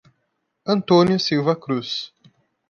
Antônio 0.65 1.19
Silva 1.19 1.55
Cruz 1.55 2.11